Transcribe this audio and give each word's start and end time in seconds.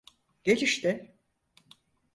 Gel 0.43 0.61
işte. 0.61 1.15